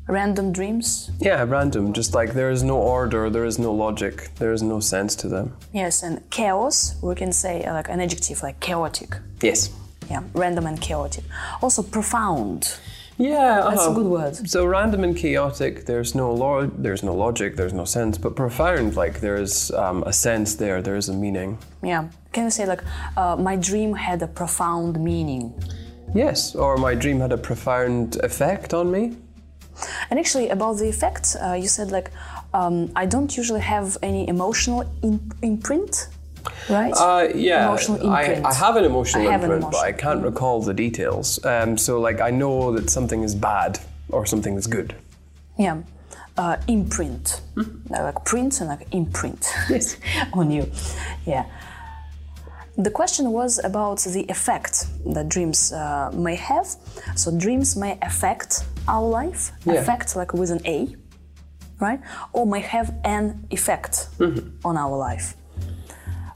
random 0.06 0.52
dreams. 0.52 1.10
Yeah, 1.20 1.44
random. 1.44 1.92
Just 1.92 2.14
like 2.14 2.34
there 2.34 2.50
is 2.50 2.62
no 2.62 2.76
order, 2.78 3.30
there 3.30 3.44
is 3.44 3.58
no 3.58 3.72
logic, 3.72 4.30
there 4.36 4.52
is 4.52 4.62
no 4.62 4.80
sense 4.80 5.14
to 5.16 5.28
them. 5.28 5.56
Yes, 5.72 6.02
and 6.02 6.28
chaos. 6.30 6.96
We 7.02 7.14
can 7.14 7.32
say 7.32 7.64
uh, 7.64 7.74
like 7.74 7.88
an 7.88 8.00
adjective, 8.00 8.42
like 8.42 8.60
chaotic. 8.60 9.16
Yes. 9.40 9.70
Yeah, 10.10 10.22
random 10.34 10.66
and 10.66 10.80
chaotic. 10.80 11.24
Also 11.60 11.82
profound. 11.82 12.78
Yeah, 13.18 13.62
That's 13.62 13.80
a 13.80 13.84
uh-huh. 13.84 13.94
good 13.94 14.06
word. 14.06 14.48
So 14.48 14.66
random 14.66 15.02
and 15.02 15.16
chaotic. 15.16 15.86
There's 15.86 16.14
no 16.14 16.32
lo- 16.34 16.70
there's 16.76 17.02
no 17.02 17.14
logic. 17.14 17.56
There's 17.56 17.72
no 17.72 17.86
sense. 17.86 18.18
But 18.18 18.36
profound, 18.36 18.94
like 18.94 19.20
there's 19.20 19.70
um, 19.70 20.02
a 20.02 20.12
sense 20.12 20.56
there. 20.56 20.82
There 20.82 20.96
is 20.96 21.08
a 21.08 21.14
meaning. 21.14 21.58
Yeah. 21.82 22.08
Can 22.32 22.44
you 22.44 22.50
say 22.50 22.66
like 22.66 22.82
uh, 23.16 23.36
my 23.36 23.56
dream 23.56 23.94
had 23.94 24.20
a 24.22 24.26
profound 24.26 25.02
meaning? 25.02 25.54
Yes. 26.16 26.54
Or 26.54 26.76
my 26.76 26.94
dream 26.94 27.20
had 27.20 27.32
a 27.32 27.36
profound 27.38 28.16
effect 28.22 28.72
on 28.74 28.90
me. 28.90 29.16
And 30.10 30.18
actually, 30.18 30.48
about 30.48 30.78
the 30.78 30.88
effect, 30.88 31.36
uh, 31.42 31.52
you 31.52 31.68
said 31.68 31.90
like 31.90 32.10
um, 32.54 32.90
I 32.96 33.04
don't 33.06 33.36
usually 33.36 33.60
have 33.60 33.96
any 34.02 34.26
emotional 34.28 34.84
in- 35.02 35.30
imprint, 35.42 36.08
right? 36.70 36.94
Uh, 36.96 37.28
yeah, 37.34 37.66
Emotional 37.68 38.08
I, 38.10 38.22
imprint. 38.22 38.46
I 38.46 38.54
have 38.54 38.76
an 38.76 38.84
emotional 38.84 39.28
I 39.28 39.32
have 39.32 39.44
an 39.44 39.50
imprint, 39.52 39.72
but 39.72 39.84
I 39.84 39.92
can't 39.92 40.22
recall 40.24 40.62
the 40.62 40.72
details. 40.72 41.44
Um, 41.44 41.76
so, 41.76 42.00
like, 42.00 42.20
I 42.22 42.30
know 42.30 42.72
that 42.72 42.88
something 42.88 43.22
is 43.22 43.34
bad 43.34 43.78
or 44.08 44.24
something 44.26 44.56
is 44.56 44.66
good. 44.66 44.94
yeah. 45.58 45.82
Uh, 46.38 46.56
imprint, 46.68 47.40
Uh, 47.56 47.62
like 47.90 48.22
print 48.24 48.60
and 48.60 48.68
like 48.68 48.86
imprint 48.92 49.46
Yes. 49.70 49.96
on 50.34 50.50
you. 50.50 50.70
Yeah. 51.26 51.44
The 52.78 52.90
question 52.90 53.32
was 53.32 53.58
about 53.64 54.00
the 54.00 54.24
effect 54.28 54.86
that 55.14 55.28
dreams 55.28 55.72
uh, 55.72 56.10
may 56.14 56.34
have. 56.34 56.66
So 57.14 57.30
dreams 57.36 57.74
may 57.76 57.98
affect 58.02 58.64
our 58.86 59.02
life, 59.08 59.52
Yeah. 59.64 59.74
affect 59.80 60.14
like 60.16 60.34
with 60.34 60.50
an 60.50 60.60
A, 60.66 60.94
right? 61.80 62.00
Or 62.32 62.44
may 62.46 62.60
have 62.60 62.94
an 63.04 63.46
effect 63.50 64.08
on 64.64 64.76
our 64.76 64.96
life. 64.96 65.34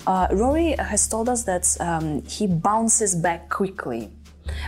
Uh, 0.07 0.29
Rory 0.33 0.77
has 0.79 1.07
told 1.07 1.29
us 1.29 1.45
that 1.45 1.77
um, 1.81 2.23
he 2.23 2.47
bounces 2.47 3.15
back 3.15 3.51
quickly. 3.51 4.11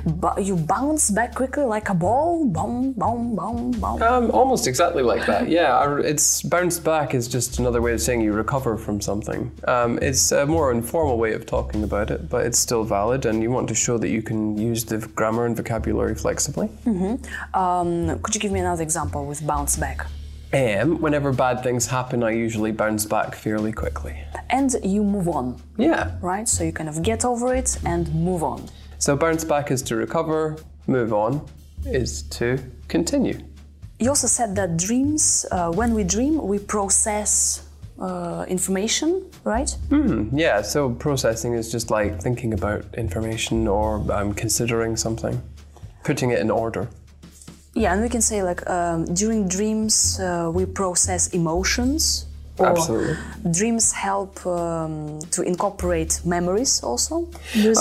But 0.06 0.44
you 0.44 0.56
bounce 0.56 1.10
back 1.10 1.34
quickly 1.34 1.64
like 1.64 1.88
a 1.88 1.94
ball, 1.94 2.44
boom, 2.44 2.92
boom, 2.92 3.36
boom, 3.36 3.70
boom. 3.72 4.02
Um, 4.02 4.30
almost 4.30 4.66
exactly 4.66 5.02
like 5.02 5.26
that. 5.26 5.48
Yeah, 5.48 5.98
it's 5.98 6.42
bounced 6.42 6.84
back 6.84 7.14
is 7.14 7.28
just 7.28 7.58
another 7.58 7.80
way 7.80 7.92
of 7.92 8.00
saying 8.00 8.20
you 8.20 8.32
recover 8.32 8.76
from 8.76 9.00
something. 9.00 9.50
Um, 9.66 9.98
it's 10.02 10.32
a 10.32 10.46
more 10.46 10.72
informal 10.72 11.18
way 11.18 11.32
of 11.34 11.46
talking 11.46 11.82
about 11.84 12.10
it, 12.10 12.28
but 12.28 12.46
it's 12.46 12.58
still 12.58 12.84
valid, 12.84 13.26
and 13.26 13.42
you 13.42 13.50
want 13.50 13.68
to 13.68 13.74
show 13.74 13.98
that 13.98 14.08
you 14.08 14.22
can 14.22 14.56
use 14.58 14.84
the 14.84 14.98
grammar 14.98 15.46
and 15.46 15.56
vocabulary 15.56 16.14
flexibly. 16.14 16.68
Um, 17.54 18.18
could 18.20 18.34
you 18.34 18.40
give 18.40 18.52
me 18.52 18.60
another 18.60 18.82
example 18.82 19.26
with 19.26 19.46
bounce 19.46 19.76
back? 19.76 20.06
Um, 20.54 21.00
whenever 21.00 21.32
bad 21.32 21.62
things 21.62 21.86
happen, 21.86 22.22
I 22.22 22.32
usually 22.32 22.72
bounce 22.72 23.06
back 23.06 23.34
fairly 23.34 23.72
quickly. 23.72 24.22
And 24.50 24.74
you 24.84 25.02
move 25.02 25.28
on, 25.28 25.62
Yeah. 25.78 26.10
right? 26.20 26.46
So 26.46 26.62
you 26.62 26.72
kind 26.72 26.90
of 26.90 27.02
get 27.02 27.24
over 27.24 27.54
it 27.54 27.78
and 27.86 28.14
move 28.14 28.42
on. 28.42 28.68
So 29.02 29.16
bounce 29.16 29.42
back 29.42 29.72
is 29.72 29.82
to 29.82 29.96
recover, 29.96 30.56
move 30.86 31.12
on 31.12 31.44
is 31.84 32.22
to 32.38 32.56
continue. 32.86 33.36
You 33.98 34.10
also 34.10 34.28
said 34.28 34.54
that 34.54 34.76
dreams, 34.76 35.44
uh, 35.50 35.72
when 35.72 35.92
we 35.92 36.04
dream, 36.04 36.40
we 36.40 36.60
process 36.60 37.66
uh, 37.98 38.44
information, 38.46 39.28
right? 39.42 39.68
Hmm, 39.88 40.28
yeah, 40.32 40.62
so 40.62 40.90
processing 40.90 41.54
is 41.54 41.72
just 41.72 41.90
like 41.90 42.22
thinking 42.22 42.54
about 42.54 42.84
information 42.94 43.66
or 43.66 43.96
um, 44.12 44.34
considering 44.34 44.96
something, 44.96 45.42
putting 46.04 46.30
it 46.30 46.38
in 46.38 46.48
order. 46.48 46.88
Yeah, 47.74 47.94
and 47.94 48.02
we 48.02 48.08
can 48.08 48.20
say 48.20 48.44
like 48.44 48.70
um, 48.70 49.06
during 49.06 49.48
dreams 49.48 50.20
uh, 50.20 50.48
we 50.54 50.64
process 50.64 51.26
emotions. 51.30 52.26
Or 52.58 52.66
Absolutely. 52.66 53.16
Dreams 53.50 53.92
help 53.92 54.46
um, 54.46 55.20
to 55.30 55.42
incorporate 55.42 56.20
memories 56.24 56.82
also. 56.82 57.28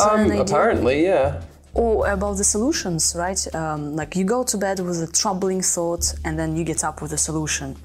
Um, 0.10 0.32
apparently, 0.32 1.04
yeah. 1.04 1.42
Or 1.74 2.08
about 2.10 2.38
the 2.38 2.44
solutions, 2.44 3.16
right? 3.18 3.56
Um, 3.56 3.96
like 3.96 4.16
you 4.16 4.26
go 4.26 4.44
to 4.44 4.58
bed 4.58 4.80
with 4.80 5.02
a 5.02 5.08
troubling 5.08 5.62
thought 5.62 6.14
and 6.26 6.38
then 6.38 6.56
you 6.56 6.64
get 6.64 6.84
up 6.84 7.02
with 7.02 7.14
a 7.14 7.18
solution. 7.18 7.76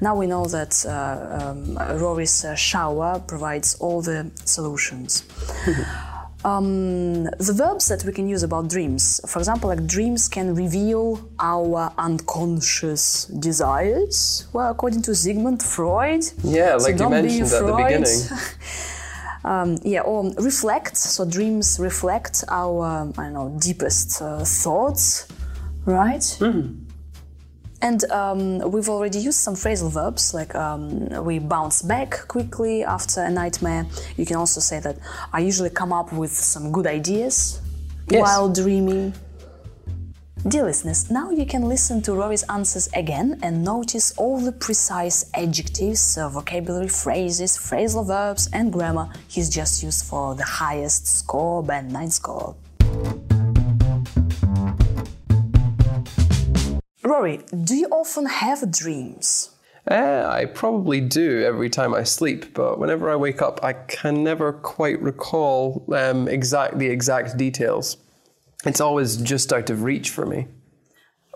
Now 0.00 0.14
we 0.16 0.26
know 0.26 0.44
that 0.46 0.84
uh, 0.86 1.50
um, 1.50 1.76
Rory's 1.98 2.44
uh, 2.44 2.54
shower 2.54 3.20
provides 3.26 3.76
all 3.76 4.02
the 4.02 4.30
solutions. 4.44 5.24
um, 6.44 7.24
the 7.24 7.54
verbs 7.56 7.88
that 7.88 8.04
we 8.04 8.12
can 8.12 8.28
use 8.28 8.42
about 8.42 8.68
dreams, 8.68 9.20
for 9.26 9.38
example, 9.38 9.68
like 9.68 9.86
dreams 9.86 10.28
can 10.28 10.54
reveal 10.54 11.26
our 11.40 11.92
unconscious 11.96 13.24
desires. 13.26 14.46
Well, 14.52 14.70
according 14.70 15.02
to 15.02 15.14
Sigmund 15.14 15.62
Freud. 15.62 16.24
Yeah, 16.42 16.78
So 16.78 16.84
like 16.88 17.00
you 17.00 17.08
mentioned 17.08 17.52
at 17.52 17.66
the 17.66 17.74
beginning. 17.74 18.20
Um, 19.46 19.76
yeah, 19.82 20.00
or 20.00 20.32
reflect. 20.38 20.96
So 20.96 21.26
dreams 21.26 21.78
reflect 21.78 22.44
our, 22.48 23.12
I 23.18 23.24
don't 23.24 23.34
know, 23.34 23.58
deepest 23.60 24.22
uh, 24.22 24.42
thoughts, 24.42 25.28
right? 25.84 26.24
And 27.84 28.02
um, 28.10 28.58
we've 28.72 28.88
already 28.88 29.18
used 29.18 29.38
some 29.38 29.54
phrasal 29.54 29.90
verbs, 29.90 30.32
like 30.32 30.54
um, 30.54 31.06
we 31.22 31.38
bounce 31.38 31.82
back 31.82 32.26
quickly 32.28 32.82
after 32.82 33.20
a 33.20 33.30
nightmare. 33.30 33.84
You 34.16 34.24
can 34.24 34.36
also 34.36 34.60
say 34.60 34.80
that 34.80 34.96
I 35.34 35.40
usually 35.40 35.68
come 35.68 35.92
up 35.92 36.10
with 36.10 36.32
some 36.32 36.72
good 36.72 36.86
ideas 36.86 37.60
Yes. 38.08 38.22
while 38.22 38.48
dreaming. 38.50 39.12
Dear 40.48 40.64
listeners, 40.64 41.10
now 41.10 41.30
you 41.30 41.44
can 41.44 41.68
listen 41.68 42.00
to 42.02 42.14
Rory's 42.14 42.42
answers 42.44 42.88
again 42.94 43.38
and 43.42 43.62
notice 43.62 44.12
all 44.16 44.40
the 44.40 44.52
precise 44.52 45.30
adjectives, 45.34 46.16
uh, 46.16 46.28
vocabulary 46.30 46.88
phrases, 46.88 47.56
phrasal 47.56 48.06
verbs, 48.06 48.48
and 48.52 48.72
grammar 48.72 49.10
he's 49.28 49.48
just 49.50 49.82
used 49.82 50.04
for 50.06 50.34
the 50.34 50.44
highest 50.44 51.06
score, 51.06 51.62
band 51.62 51.92
9 51.92 52.10
score. 52.10 52.54
Rory, 57.14 57.38
do 57.62 57.76
you 57.76 57.86
often 57.92 58.26
have 58.26 58.72
dreams? 58.72 59.50
Uh, 59.88 60.26
I 60.28 60.46
probably 60.46 61.00
do 61.00 61.44
every 61.44 61.70
time 61.70 61.94
I 61.94 62.02
sleep, 62.02 62.52
but 62.54 62.80
whenever 62.80 63.08
I 63.08 63.14
wake 63.14 63.40
up, 63.40 63.62
I 63.62 63.74
can 63.74 64.24
never 64.24 64.52
quite 64.52 65.00
recall 65.00 65.86
um, 65.94 66.26
exact 66.26 66.76
the 66.80 66.88
exact 66.88 67.36
details. 67.36 67.98
It's 68.66 68.80
always 68.80 69.16
just 69.16 69.52
out 69.52 69.70
of 69.70 69.84
reach 69.84 70.10
for 70.10 70.26
me. 70.26 70.48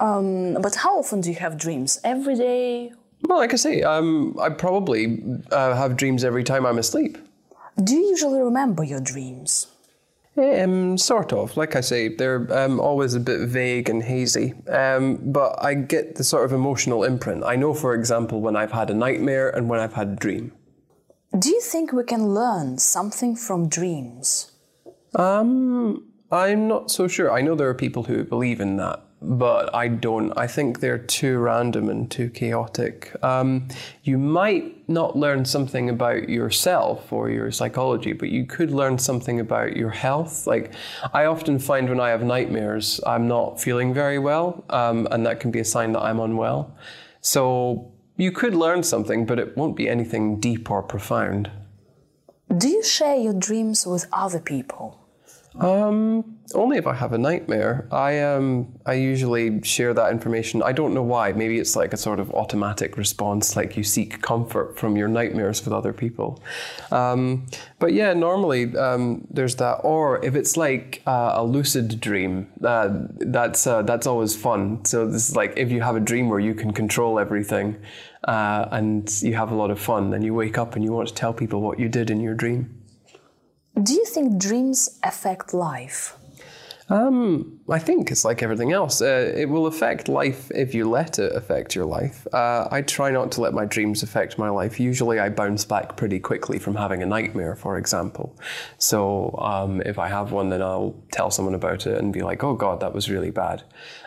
Um, 0.00 0.54
but 0.54 0.74
how 0.74 0.98
often 0.98 1.20
do 1.20 1.30
you 1.30 1.36
have 1.36 1.56
dreams? 1.56 2.00
Every 2.02 2.34
day? 2.34 2.92
Well, 3.28 3.38
like 3.38 3.52
I 3.52 3.56
say, 3.56 3.82
um, 3.82 4.36
I 4.40 4.48
probably 4.48 5.22
uh, 5.52 5.76
have 5.76 5.96
dreams 5.96 6.24
every 6.24 6.42
time 6.42 6.66
I'm 6.66 6.78
asleep. 6.78 7.18
Do 7.84 7.94
you 7.94 8.08
usually 8.08 8.40
remember 8.40 8.82
your 8.82 9.00
dreams? 9.00 9.68
Um, 10.38 10.96
sort 10.96 11.32
of. 11.32 11.56
Like 11.56 11.74
I 11.74 11.80
say, 11.80 12.08
they're 12.08 12.46
um, 12.56 12.78
always 12.78 13.14
a 13.14 13.20
bit 13.20 13.48
vague 13.48 13.88
and 13.88 14.02
hazy. 14.02 14.54
Um, 14.68 15.18
but 15.32 15.62
I 15.62 15.74
get 15.74 16.14
the 16.14 16.24
sort 16.24 16.44
of 16.44 16.52
emotional 16.52 17.02
imprint. 17.02 17.42
I 17.44 17.56
know, 17.56 17.74
for 17.74 17.92
example, 17.94 18.40
when 18.40 18.54
I've 18.54 18.72
had 18.72 18.88
a 18.90 18.94
nightmare 18.94 19.50
and 19.50 19.68
when 19.68 19.80
I've 19.80 19.94
had 19.94 20.08
a 20.08 20.16
dream. 20.16 20.52
Do 21.36 21.50
you 21.50 21.60
think 21.60 21.92
we 21.92 22.04
can 22.04 22.34
learn 22.34 22.78
something 22.78 23.36
from 23.36 23.68
dreams? 23.68 24.52
Um, 25.14 26.08
I'm 26.30 26.68
not 26.68 26.90
so 26.90 27.08
sure. 27.08 27.30
I 27.30 27.42
know 27.42 27.54
there 27.54 27.68
are 27.68 27.74
people 27.74 28.04
who 28.04 28.24
believe 28.24 28.60
in 28.60 28.76
that, 28.76 29.02
but 29.20 29.74
I 29.74 29.88
don't. 29.88 30.32
I 30.36 30.46
think 30.46 30.80
they're 30.80 30.98
too 30.98 31.38
random 31.38 31.88
and 31.88 32.10
too 32.10 32.30
chaotic. 32.30 33.12
Um, 33.22 33.68
you 34.04 34.16
might 34.16 34.88
not 34.88 35.16
learn 35.16 35.44
something 35.44 35.90
about 35.90 36.28
yourself 36.28 37.12
or 37.12 37.28
your 37.28 37.50
psychology, 37.50 38.12
but 38.12 38.28
you 38.28 38.46
could 38.46 38.70
learn 38.70 38.98
something 38.98 39.40
about 39.40 39.76
your 39.76 39.90
health. 39.90 40.46
Like, 40.46 40.72
I 41.12 41.24
often 41.24 41.58
find 41.58 41.88
when 41.88 42.00
I 42.00 42.10
have 42.10 42.22
nightmares, 42.22 43.00
I'm 43.06 43.26
not 43.26 43.60
feeling 43.60 43.92
very 43.92 44.18
well, 44.18 44.64
um, 44.70 45.08
and 45.10 45.26
that 45.26 45.40
can 45.40 45.50
be 45.50 45.60
a 45.60 45.64
sign 45.64 45.92
that 45.92 46.02
I'm 46.02 46.20
unwell. 46.20 46.76
So, 47.20 47.92
you 48.16 48.32
could 48.32 48.54
learn 48.54 48.82
something, 48.82 49.26
but 49.26 49.38
it 49.38 49.56
won't 49.56 49.76
be 49.76 49.88
anything 49.88 50.40
deep 50.40 50.70
or 50.70 50.82
profound. 50.82 51.50
Do 52.56 52.68
you 52.68 52.82
share 52.82 53.16
your 53.16 53.34
dreams 53.34 53.86
with 53.86 54.06
other 54.12 54.40
people? 54.40 55.07
Um, 55.56 56.38
only 56.54 56.78
if 56.78 56.86
I 56.86 56.94
have 56.94 57.12
a 57.12 57.18
nightmare. 57.18 57.88
I 57.90 58.20
um, 58.20 58.78
I 58.86 58.94
usually 58.94 59.62
share 59.62 59.92
that 59.94 60.10
information. 60.12 60.62
I 60.62 60.72
don't 60.72 60.94
know 60.94 61.02
why. 61.02 61.32
Maybe 61.32 61.58
it's 61.58 61.76
like 61.76 61.92
a 61.92 61.96
sort 61.96 62.20
of 62.20 62.30
automatic 62.32 62.96
response, 62.96 63.56
like 63.56 63.76
you 63.76 63.82
seek 63.82 64.22
comfort 64.22 64.78
from 64.78 64.96
your 64.96 65.08
nightmares 65.08 65.64
with 65.64 65.74
other 65.74 65.92
people. 65.92 66.42
Um, 66.90 67.46
but 67.78 67.92
yeah, 67.92 68.12
normally 68.14 68.76
um, 68.76 69.26
there's 69.30 69.56
that. 69.56 69.80
Or 69.84 70.24
if 70.24 70.34
it's 70.34 70.56
like 70.56 71.02
uh, 71.06 71.32
a 71.34 71.44
lucid 71.44 72.00
dream, 72.00 72.48
uh, 72.64 72.88
that's 73.18 73.66
uh, 73.66 73.82
that's 73.82 74.06
always 74.06 74.36
fun. 74.36 74.84
So 74.84 75.06
this 75.06 75.28
is 75.28 75.36
like 75.36 75.54
if 75.56 75.70
you 75.70 75.82
have 75.82 75.96
a 75.96 76.00
dream 76.00 76.28
where 76.28 76.40
you 76.40 76.54
can 76.54 76.72
control 76.72 77.18
everything, 77.18 77.76
uh, 78.24 78.68
and 78.70 79.10
you 79.22 79.34
have 79.34 79.50
a 79.50 79.54
lot 79.54 79.70
of 79.70 79.78
fun, 79.78 80.10
then 80.10 80.22
you 80.22 80.34
wake 80.34 80.58
up 80.58 80.76
and 80.76 80.84
you 80.84 80.92
want 80.92 81.08
to 81.08 81.14
tell 81.14 81.32
people 81.32 81.60
what 81.60 81.78
you 81.78 81.88
did 81.88 82.10
in 82.10 82.20
your 82.20 82.34
dream. 82.34 82.77
Do 83.82 83.94
you 83.94 84.04
think 84.04 84.38
dreams 84.38 84.98
affect 85.04 85.54
life? 85.54 86.16
Um, 86.90 87.60
I 87.68 87.78
think 87.78 88.10
it's 88.10 88.24
like 88.24 88.42
everything 88.42 88.72
else. 88.72 89.02
Uh, 89.02 89.32
it 89.36 89.48
will 89.48 89.66
affect 89.66 90.08
life 90.08 90.50
if 90.54 90.74
you 90.74 90.88
let 90.88 91.18
it 91.18 91.36
affect 91.36 91.74
your 91.74 91.84
life. 91.84 92.26
Uh, 92.32 92.66
I 92.70 92.80
try 92.80 93.10
not 93.10 93.30
to 93.32 93.42
let 93.42 93.52
my 93.52 93.66
dreams 93.66 94.02
affect 94.02 94.38
my 94.38 94.48
life. 94.48 94.80
Usually, 94.80 95.18
I 95.18 95.28
bounce 95.28 95.66
back 95.66 95.96
pretty 95.96 96.18
quickly 96.18 96.58
from 96.58 96.76
having 96.76 97.02
a 97.02 97.06
nightmare, 97.06 97.54
for 97.54 97.76
example. 97.76 98.36
So, 98.78 99.38
um, 99.38 99.82
if 99.82 99.98
I 99.98 100.08
have 100.08 100.32
one, 100.32 100.48
then 100.48 100.62
I'll 100.62 100.96
tell 101.12 101.30
someone 101.30 101.54
about 101.54 101.86
it 101.86 101.98
and 101.98 102.10
be 102.12 102.22
like, 102.22 102.42
"Oh 102.42 102.54
God, 102.54 102.80
that 102.80 102.94
was 102.94 103.10
really 103.10 103.30
bad," 103.30 103.64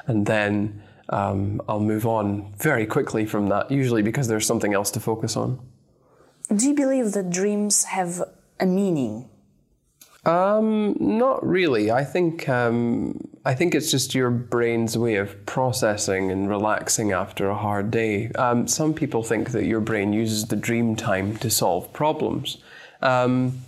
and 0.07 0.25
then 0.25 0.81
um, 1.09 1.61
I'll 1.69 1.79
move 1.79 2.07
on 2.07 2.51
very 2.57 2.87
quickly 2.87 3.27
from 3.27 3.49
that. 3.49 3.69
Usually, 3.69 4.01
because 4.01 4.27
there's 4.27 4.47
something 4.47 4.73
else 4.73 4.89
to 4.91 4.99
focus 4.99 5.37
on. 5.37 5.59
Do 6.53 6.67
you 6.67 6.73
believe 6.73 7.11
that 7.11 7.29
dreams 7.29 7.83
have 7.85 8.23
a 8.59 8.65
meaning? 8.65 9.29
Um, 10.23 10.95
not 10.99 11.45
really. 11.45 11.89
I 11.89 12.03
think 12.03 12.47
um, 12.47 13.19
I 13.43 13.55
think 13.55 13.73
it's 13.73 13.89
just 13.89 14.13
your 14.13 14.29
brain's 14.29 14.95
way 14.95 15.15
of 15.15 15.45
processing 15.47 16.29
and 16.29 16.47
relaxing 16.47 17.11
after 17.11 17.49
a 17.49 17.55
hard 17.55 17.89
day. 17.89 18.29
Um, 18.33 18.67
some 18.67 18.93
people 18.93 19.23
think 19.23 19.49
that 19.51 19.65
your 19.65 19.79
brain 19.79 20.13
uses 20.13 20.45
the 20.45 20.55
dream 20.55 20.95
time 20.95 21.37
to 21.37 21.49
solve 21.49 21.91
problems. 21.91 22.59
Um, 23.01 23.61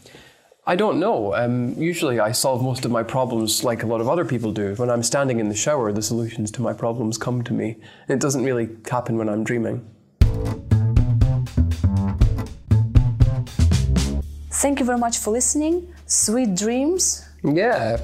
I 0.65 0.75
don't 0.75 0.99
know. 0.99 1.33
Um, 1.33 1.73
usually, 1.73 2.19
I 2.19 2.31
solve 2.31 2.61
most 2.61 2.85
of 2.85 2.91
my 2.91 3.03
problems 3.03 3.63
like 3.63 3.81
a 3.81 3.87
lot 3.87 3.99
of 3.99 4.07
other 4.07 4.23
people 4.23 4.51
do. 4.51 4.75
When 4.75 4.91
I'm 4.91 5.03
standing 5.03 5.39
in 5.39 5.49
the 5.49 5.55
shower, 5.55 5.91
the 5.91 6.03
solutions 6.03 6.51
to 6.51 6.61
my 6.61 6.71
problems 6.71 7.17
come 7.17 7.43
to 7.45 7.53
me. 7.53 7.77
It 8.07 8.19
doesn't 8.19 8.43
really 8.43 8.69
happen 8.89 9.17
when 9.17 9.27
I'm 9.27 9.43
dreaming. 9.43 9.92
Thank 14.63 14.79
you 14.79 14.85
very 14.85 14.97
much 14.97 15.17
for 15.17 15.31
listening. 15.31 15.93
Sweet 16.05 16.55
dreams. 16.55 17.25
Yeah. 17.43 17.99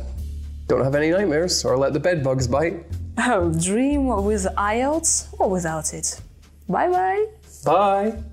Don't 0.68 0.84
have 0.84 0.94
any 0.94 1.10
nightmares 1.10 1.64
or 1.64 1.78
let 1.78 1.94
the 1.94 2.02
bed 2.02 2.22
bugs 2.22 2.50
bite. 2.50 2.84
Oh, 3.18 3.50
dream 3.68 4.08
with 4.26 4.46
IELTS 4.58 5.28
or 5.40 5.50
without 5.50 5.94
it. 5.94 6.20
Bye 6.68 6.90
bye. 6.90 7.28
Bye. 7.64 8.24